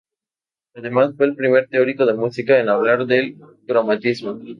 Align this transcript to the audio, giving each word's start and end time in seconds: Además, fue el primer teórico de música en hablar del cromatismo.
Además, 0.73 1.13
fue 1.15 1.27
el 1.27 1.35
primer 1.35 1.67
teórico 1.67 2.07
de 2.07 2.15
música 2.15 2.57
en 2.59 2.69
hablar 2.69 3.05
del 3.05 3.37
cromatismo. 3.67 4.39